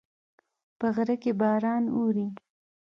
[0.79, 2.27] په غره کې باران اوري